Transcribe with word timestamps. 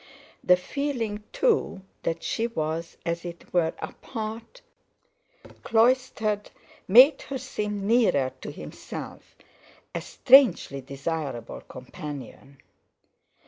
The 0.43 0.57
feeling, 0.57 1.23
too, 1.31 1.83
that 2.01 2.23
she 2.23 2.47
was, 2.47 2.97
as 3.05 3.23
it 3.23 3.53
were, 3.53 3.75
apart, 3.77 4.59
cloistered, 5.61 6.49
made 6.87 7.21
her 7.21 7.37
seem 7.37 7.85
nearer 7.85 8.31
to 8.41 8.51
himself, 8.51 9.35
a 9.93 10.01
strangely 10.01 10.81
desirable 10.81 11.61
companion. 11.61 12.57